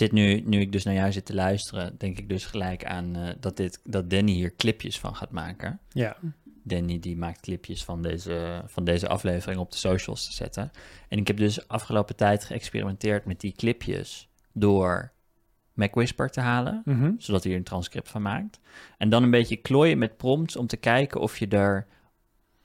[0.00, 3.16] zit nu, nu ik dus naar jou zit te luisteren, denk ik dus gelijk aan
[3.16, 5.80] eh, dat, dit, dat Danny hier clipjes van gaat maken.
[5.88, 6.16] Ja.
[6.62, 10.70] Danny die maakt clipjes van deze, van deze aflevering op de socials te zetten.
[11.08, 15.12] En ik heb dus afgelopen tijd geëxperimenteerd met die clipjes door
[15.72, 17.12] MacWhisper te halen, Mhm.
[17.18, 18.60] zodat hij er een transcript van maakt.
[18.98, 21.86] En dan een beetje klooien met prompts om te kijken of je er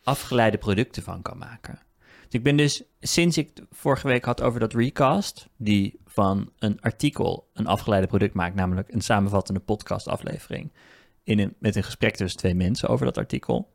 [0.04, 1.80] afgeleide producten van kan maken.
[2.26, 6.82] Dus ik ben dus, sinds ik vorige week had over dat recast, die van een
[6.82, 10.71] artikel een afgeleide product maakt, namelijk een samenvattende podcastaflevering
[11.23, 13.68] in een, met een gesprek tussen twee mensen over dat artikel,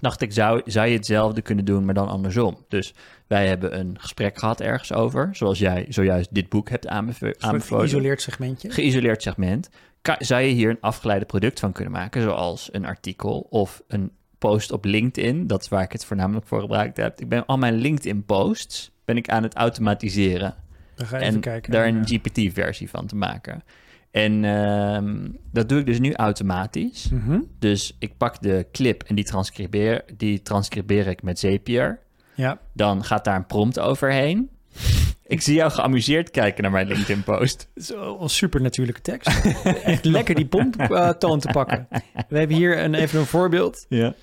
[0.00, 2.64] dacht ik, zou, zou je hetzelfde kunnen doen, maar dan andersom.
[2.68, 2.94] Dus
[3.26, 7.34] wij hebben een gesprek gehad ergens over, zoals jij zojuist dit boek hebt aanbeve- Een
[7.38, 8.70] aanbevolen geïsoleerd segmentje.
[8.70, 9.68] geïsoleerd segment,
[10.02, 14.10] ka- zou je hier een afgeleide product van kunnen maken, zoals een artikel of een
[14.38, 15.46] post op LinkedIn.
[15.46, 17.20] Dat is waar ik het voornamelijk voor gebruikt heb.
[17.20, 20.54] Ik ben al mijn LinkedIn posts ben ik aan het automatiseren
[20.94, 21.72] Dan ga je even en kijken.
[21.72, 22.18] daar een Ja.
[22.22, 23.62] GPT-versie van te maken.
[24.10, 27.08] En ehm, dat doe ik dus nu automatisch.
[27.10, 27.40] Mhm.
[27.58, 31.98] Dus ik pak de clip en die transcribeer, die transcribeer ik met Zapier.
[32.34, 32.58] Ja.
[32.72, 34.50] Dan gaat daar een prompt overheen.
[35.26, 37.68] Ik zie jou geamuseerd kijken naar mijn LinkedIn-post.
[37.86, 39.28] Zo, een super natuurlijke tekst.
[39.84, 41.88] Echt lekker die pomptoon te pakken.
[42.28, 43.86] We hebben hier een, even een voorbeeld.
[43.88, 44.14] Ja.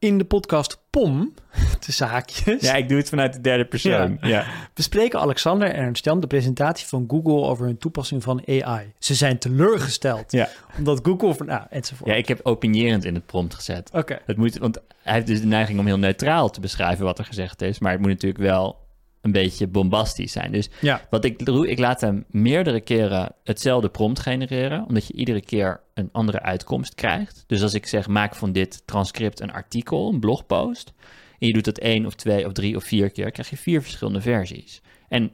[0.00, 1.34] In de podcast POM,
[1.86, 4.18] de zaakjes, Ja, ik doe het vanuit de derde persoon.
[4.20, 4.46] Ja.
[4.74, 8.92] bespreken Alexander en Ernst-Jan de presentatie van Google over hun toepassing van AI.
[8.98, 10.48] Ze zijn teleurgesteld, Ja.
[10.76, 12.10] omdat Google van, nou, enzovoort.
[12.10, 13.90] ja, ik heb opinierend in het prompt gezet.
[13.92, 17.18] Oké, Het moet, want hij heeft dus de neiging om heel neutraal te beschrijven wat
[17.18, 17.78] er gezegd is.
[17.78, 18.86] Maar het moet natuurlijk wel
[19.20, 20.52] een beetje bombastisch zijn.
[20.52, 21.06] Dus ja.
[21.10, 24.84] wat ik doe, ik laat hem meerdere keren hetzelfde prompt genereren.
[24.86, 27.44] Omdat je iedere keer een andere uitkomst krijgt.
[27.46, 30.92] Dus als ik zeg, maak van dit transcript een artikel, een blogpost.
[31.38, 33.82] En je doet dat één of twee of drie of vier keer, krijg je vier
[33.82, 34.82] verschillende versies.
[35.08, 35.32] En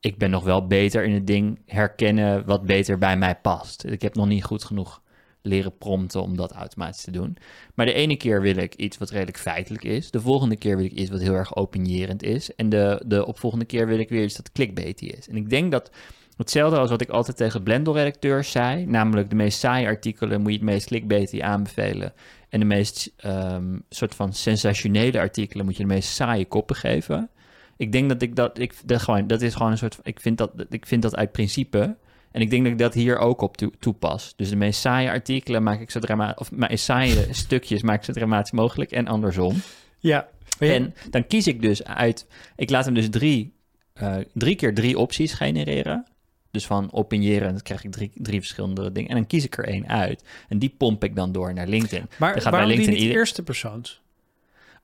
[0.00, 3.84] ik ben nog wel beter in het ding herkennen wat beter bij mij past.
[3.84, 5.02] Ik heb nog niet goed genoeg
[5.46, 7.36] leren prompten om dat automatisch te doen.
[7.74, 10.10] Maar de ene keer wil ik iets wat redelijk feitelijk is.
[10.10, 12.54] De volgende keer wil ik iets wat heel erg opinierend is.
[12.54, 15.28] En de, de opvolgende keer wil ik weer iets dat clickbaity is.
[15.28, 15.90] En ik denk dat
[16.36, 20.58] hetzelfde als wat ik altijd tegen Blendel-redacteurs zei, namelijk de meest saaie artikelen moet je
[20.58, 22.12] het meest clickbaity aanbevelen.
[22.48, 27.30] En de meest ehm, soort van sensationele artikelen moet je de meest saaie koppen geven.
[27.76, 30.38] Ik denk dat ik dat, ik, dat, gewoon, dat is gewoon een soort, ik vind
[30.38, 31.96] dat, ik vind dat uit principe.
[32.34, 34.32] En ik denk dat ik dat hier ook op toe- toepas.
[34.36, 38.04] Dus de meest saaie artikelen maak ik zo dramatisch, of mijn saaie stukjes maak ik
[38.04, 39.56] zo dramatisch mogelijk en andersom.
[39.98, 40.28] Ja.
[40.58, 43.52] En dan kies ik dus uit, ik laat hem dus drie,
[43.92, 46.06] eh, drie keer drie opties genereren.
[46.50, 49.10] Dus van opiniëren, dan krijg ik drie, drie verschillende dingen.
[49.10, 50.24] En dan kies ik er één uit.
[50.48, 52.06] En die pomp ik dan door naar LinkedIn.
[52.18, 54.00] maar dan gaat bij waarom LinkedIn niet ieder- eerste persoons?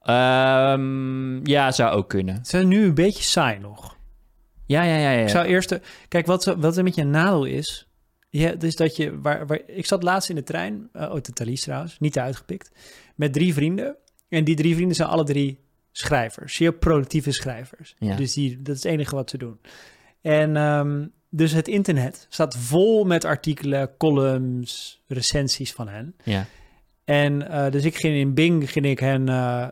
[0.02, 2.34] Ehm, ja, zou ook kunnen.
[2.34, 3.96] Het zijn nu een beetje saai nog.
[4.70, 5.10] Ja, ja, ja.
[5.10, 5.22] ja.
[5.22, 5.78] Ik zou eerst...
[6.08, 7.88] Kijk, wat, wat een beetje een nadeel is...
[8.28, 9.20] Ja, dus dat je...
[9.20, 12.70] Waar, waar, ik zat laatst in de trein, uh, oh, de Thalys trouwens, niet uitgepikt,
[13.14, 13.96] met drie vrienden.
[14.28, 15.58] En die drie vrienden zijn alle drie
[15.92, 17.94] schrijvers, zeer productieve schrijvers.
[17.98, 18.16] Ja.
[18.16, 19.60] Dus die, dat is het enige wat ze doen.
[20.20, 26.14] En ehm, dus het internet staat vol met artikelen, columns, recensies van hen.
[26.24, 26.46] ja.
[27.04, 29.68] En eh, dus ik ging in Bing, ging ik hen, eh,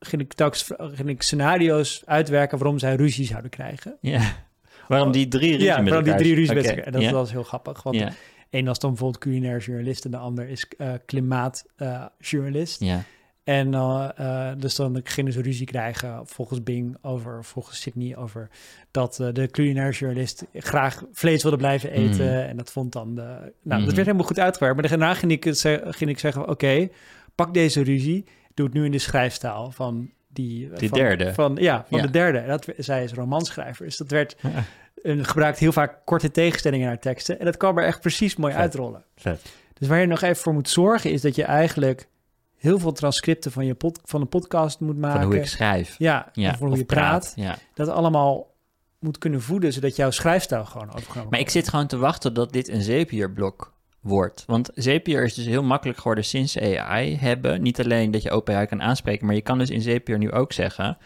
[0.00, 3.96] ging ik telkens ging ik scenario's uitwerken waarom zij ruzie zouden krijgen.
[4.00, 4.46] ja.
[4.88, 6.78] Waarom die drie ruzie ja, met waarom die drie ruzie elkaar.
[6.78, 7.82] En dat was heel grappig.
[7.82, 8.12] Want Ja,
[8.50, 10.92] één was dan bijvoorbeeld culinair journalist en de ander is eh,
[11.78, 12.80] klimaatjournalist.
[12.80, 13.02] ja.
[13.44, 18.48] En eh, dus dan gingen ze ruzie krijgen volgens Bing over, volgens Sydney over
[18.90, 22.26] dat de culinair journalist graag vlees wilde blijven eten.
[22.26, 22.48] Mhm.
[22.48, 23.22] En dat vond dan de.
[23.22, 23.78] Nou, Mhm.
[23.84, 24.80] dat werd helemaal goed uitgewerkt.
[24.80, 25.44] Maar daarna ging ik,
[25.94, 26.88] ging ik zeggen: oké,
[27.34, 28.24] pak deze ruzie,
[28.58, 30.70] doe het nu in de schrijfstijl van die.
[30.70, 31.34] eh, Die van, derde.
[31.34, 32.04] Van, ja, van Ja.
[32.04, 32.38] de derde.
[32.38, 33.84] En dat, zij is romanschrijver.
[33.84, 34.36] Dus dat werd.
[35.02, 37.38] En gebruikt heel vaak korte tegenstellingen in haar teksten.
[37.38, 38.62] En dat kwam er echt precies mooi Vet.
[38.62, 39.04] uitrollen.
[39.16, 39.42] Vet.
[39.74, 42.08] Dus waar je nog even voor moet zorgen, is dat je eigenlijk
[42.56, 45.20] heel veel transcripten van, je pod, van een podcast moet maken.
[45.20, 45.94] Van hoe ik schrijf.
[45.98, 47.32] Ja, Ja, hoe of je praat.
[47.36, 47.56] Ja.
[47.74, 48.54] Dat allemaal
[48.98, 52.52] moet kunnen voeden, zodat jouw schrijfstijl gewoon overgenomen Maar ik zit gewoon te wachten tot
[52.52, 53.72] dit een Zapier-blok
[54.08, 54.44] wordt.
[54.46, 57.62] Want Zapier is dus heel makkelijk geworden sinds AI hebben.
[57.62, 60.52] Niet alleen dat je OpenAI kan aanspreken, maar je kan dus in Zapier nu ook
[60.52, 60.98] zeggen...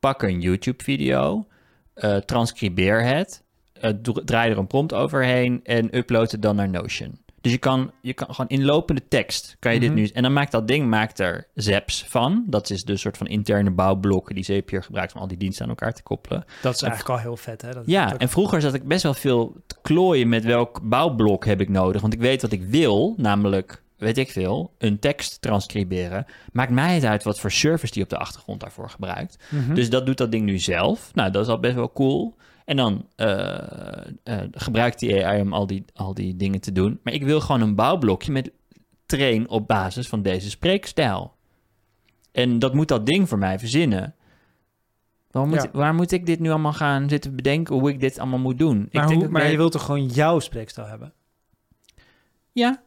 [0.00, 1.46] pak een YouTube-video,
[1.94, 3.42] eh, transcribeer het,
[3.72, 7.18] eh, dra- draai er een prompt overheen en upload het dan naar Notion.
[7.44, 9.86] Dus je kan, je kan gewoon in lopende tekst kan je Mhm.
[9.88, 10.10] dit nu...
[10.14, 12.44] En dan maakt dat ding maakt er zaps van.
[12.46, 15.70] Dat is dus soort van interne bouwblokken die Zapier gebruikt om al die diensten aan
[15.70, 16.44] elkaar te koppelen.
[16.62, 17.70] Dat is eigenlijk al heel vet, hè?
[17.72, 21.60] Dat Ja, en vroeger zat ik best wel veel te klooien met welk bouwblok heb
[21.60, 22.00] ik nodig.
[22.00, 26.26] Want ik weet wat ik wil, namelijk, weet ik veel, een tekst transcriberen.
[26.52, 29.36] Maakt mij het uit wat voor service die op de achtergrond daarvoor gebruikt.
[29.50, 29.74] Mhm.
[29.74, 31.10] Dus dat doet dat ding nu zelf.
[31.14, 32.36] Nou, dat is al best wel cool.
[32.64, 37.00] En dan eh, eh, gebruikt die AI om al die, al die dingen te doen.
[37.02, 38.50] Maar ik wil gewoon een bouwblokje met
[39.06, 41.34] train op basis van deze spreekstijl.
[42.32, 44.14] En dat moet dat ding voor mij verzinnen.
[45.30, 45.70] Waarom moet, Ja.
[45.72, 48.88] Waar moet ik dit nu allemaal gaan zitten bedenken hoe ik dit allemaal moet doen?
[48.92, 51.12] Maar, ik denk hoe, maar je wilt toch gewoon jouw spreekstijl hebben?
[52.52, 52.82] Ja.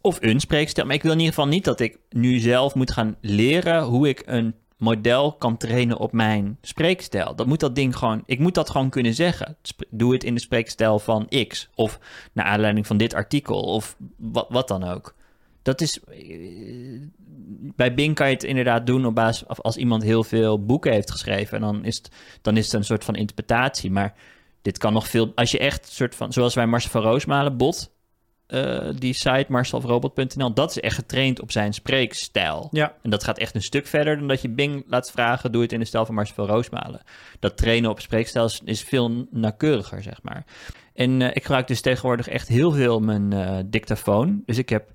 [0.00, 0.86] Of een spreekstijl.
[0.86, 4.08] Maar ik wil in ieder geval niet dat ik nu zelf moet gaan leren hoe
[4.08, 7.34] ik een model kan trainen op mijn spreekstijl.
[7.34, 8.22] Dat moet dat ding gewoon.
[8.26, 9.56] Ik moet dat gewoon kunnen zeggen.
[9.90, 11.68] Doe het in de spreekstijl van X.
[11.74, 11.98] Of
[12.32, 13.60] naar aanleiding van dit artikel.
[13.62, 15.14] Of wat, wat dan ook.
[15.62, 16.00] Dat is.
[16.04, 17.00] eh,
[17.76, 19.46] Bij Bing kan je het inderdaad doen op basis.
[19.46, 21.56] of Als iemand heel veel boeken heeft geschreven.
[21.56, 22.10] En dan is het,
[22.42, 23.90] dan is het een soort van interpretatie.
[23.90, 24.14] Maar
[24.62, 25.32] dit kan nog veel.
[25.34, 26.32] Als je echt soort van.
[26.32, 27.94] Zoals wij Marcel van Roosmalen bot
[28.46, 32.68] eh, die site marcelofrobot.nl, dat is echt getraind op zijn spreekstijl.
[32.70, 32.94] Ja.
[33.02, 35.72] En dat gaat echt een stuk verder dan dat je Bing laat vragen, doe het
[35.72, 37.02] in de stijl van Marcel Roosmalen.
[37.38, 40.44] Dat trainen op spreekstijl is, is veel nauwkeuriger, zeg maar.
[40.94, 44.42] En eh, ik gebruik dus tegenwoordig echt heel veel mijn eh, dictafoon.
[44.46, 44.92] Dus ik heb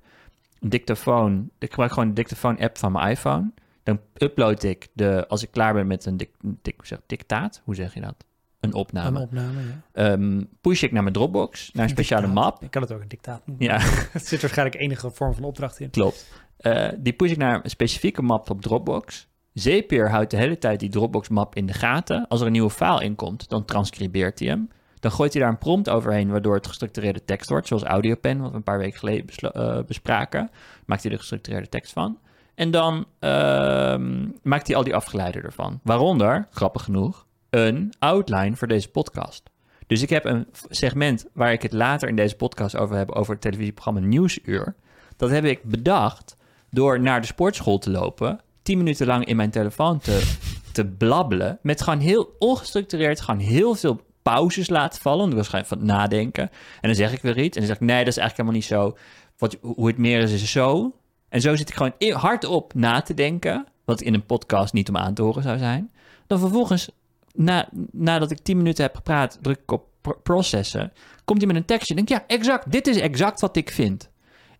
[0.60, 3.52] een dictafoon, ik gebruik gewoon de dictafoon-app van mijn iPhone.
[3.82, 6.30] Dan upload ik de, als ik klaar ben met een dic,
[6.76, 8.24] hoe zeg, dictaat, hoe zeg je dat?
[8.62, 9.16] Een opname.
[9.18, 9.82] Een opname, ja.
[9.92, 12.44] Ehm, push ik naar mijn Dropbox, naar een speciale Dictaat.
[12.44, 12.62] map.
[12.62, 13.64] Ik kan het ook een dictaat noemen.
[13.66, 13.78] Ja,
[14.12, 15.90] Het zit waarschijnlijk enige vorm van opdracht in.
[15.90, 16.26] klopt.
[16.56, 19.28] Eh, die push ik naar een specifieke map op Dropbox.
[19.52, 22.28] Zapier houdt de hele tijd die Dropbox-map in de gaten.
[22.28, 24.68] Als er een nieuwe file inkomt, dan transcribeert hij hem.
[25.00, 27.66] Dan gooit hij daar een prompt overheen, waardoor het gestructureerde tekst wordt.
[27.66, 30.50] Zoals AudioPen, wat we een paar weken geleden eh, bespraken.
[30.86, 32.18] Maakt hij er gestructureerde tekst van.
[32.54, 35.80] En dan ehm, maakt hij al die afgeleiden ervan.
[35.82, 39.42] Waaronder, grappig genoeg, een outline voor deze podcast.
[39.86, 43.32] Dus ik heb een segment waar ik het later in deze podcast over heb, over
[43.32, 44.74] het televisieprogramma Nieuwsuur.
[45.16, 46.36] Dat heb ik bedacht
[46.70, 50.32] door naar de sportschool te lopen, tien minuten lang in mijn telefoon te,
[50.72, 56.50] te blabbelen, met gewoon heel ongestructureerd, gewoon heel veel pauzes laten vallen, want van nadenken.
[56.80, 58.88] En dan zeg ik weer iets en dan zeg ik, nee, dat is eigenlijk helemaal
[58.88, 58.96] niet zo.
[59.38, 60.94] Wat, hoe het meer is, is zo.
[61.28, 64.96] En zo zit ik gewoon hardop na te denken, wat in een podcast niet om
[64.96, 65.90] aan te horen zou zijn.
[66.26, 66.90] Dan vervolgens,
[67.32, 70.92] na, nadat ik tien minuten heb gepraat, druk ik op pro- processen,
[71.24, 74.10] komt hij met een tekstje en denk ja, exact, dit is exact wat ik vind.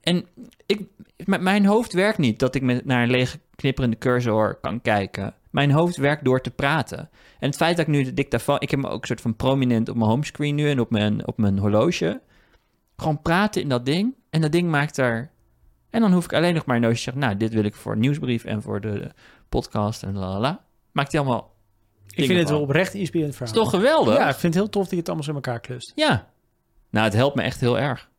[0.00, 0.26] En
[0.66, 0.86] ik,
[1.24, 5.34] mijn hoofd werkt niet dat ik met, naar een lege knipperende cursor kan kijken.
[5.50, 6.98] Mijn hoofd werkt door te praten.
[7.38, 8.56] En het feit dat ik nu de dictafoon...
[8.60, 11.26] Ik heb me ook een soort van prominent op mijn homescreen nu en op mijn,
[11.26, 12.20] op mijn horloge.
[12.96, 14.14] Gewoon praten in dat ding.
[14.30, 15.30] En dat ding maakt er...
[15.90, 17.22] En dan hoef ik alleen nog maar een te zeggen...
[17.22, 19.10] Nou, dit wil ik voor nieuwsbrief en voor de
[19.48, 20.64] podcast en lalala.
[20.92, 21.51] Maakt hij allemaal...
[22.14, 23.64] Ik vind het wel oprecht inspirerend Het verhaal.
[23.66, 24.16] is toch geweldig?
[24.16, 25.92] Ja, ik vind het heel tof dat je het allemaal zo in elkaar klust.
[25.94, 26.30] Ja.
[26.90, 28.10] Nou, het helpt me echt heel erg.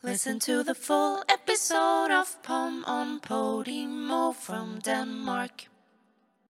[0.00, 5.68] Listen to the full episode of Pom on Podimo from Denmark.